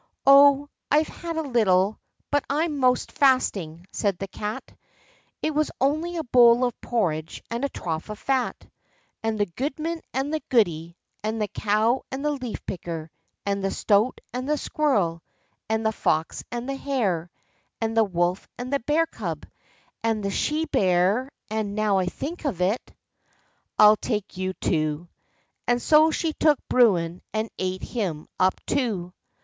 "Oh, 0.25 0.67
I've 0.89 1.07
had 1.09 1.37
a 1.37 1.43
little, 1.43 1.99
but 2.31 2.43
I'm 2.49 2.79
'most 2.79 3.11
fasting," 3.11 3.85
said 3.91 4.17
the 4.17 4.27
Cat; 4.27 4.63
"it 5.43 5.53
was 5.53 5.69
only 5.79 6.17
a 6.17 6.23
bowl 6.23 6.65
of 6.65 6.81
porridge, 6.81 7.43
and 7.51 7.63
a 7.63 7.69
trough 7.69 8.09
of 8.09 8.17
fat, 8.17 8.67
and 9.21 9.39
the 9.39 9.45
goodman, 9.45 10.01
and 10.11 10.33
the 10.33 10.39
goody, 10.49 10.97
and 11.23 11.39
the 11.39 11.47
cow, 11.49 12.01
and 12.11 12.25
the 12.25 12.31
leaf 12.31 12.65
picker, 12.65 13.11
and 13.45 13.63
the 13.63 13.69
stoat, 13.69 14.19
and 14.33 14.49
the 14.49 14.57
squirrel, 14.57 15.21
and 15.69 15.85
the 15.85 15.91
fox, 15.91 16.43
and 16.51 16.67
the 16.67 16.77
hare, 16.77 17.29
and 17.79 17.95
the 17.95 18.03
wolf, 18.03 18.47
and 18.57 18.73
the 18.73 18.79
bear 18.79 19.05
cub, 19.05 19.45
and 20.03 20.23
the 20.25 20.31
she 20.31 20.65
bear—and, 20.65 21.75
now 21.75 21.99
I 21.99 22.07
think 22.07 22.43
of 22.45 22.59
it, 22.59 22.91
I'll 23.77 23.97
take 23.97 24.35
you 24.35 24.53
too," 24.53 25.09
and 25.67 25.79
so 25.79 26.09
she 26.09 26.33
took 26.33 26.57
Bruin 26.69 27.21
and 27.35 27.51
ate 27.59 27.83
him 27.83 28.27
up 28.39 28.59
too. 28.65 29.13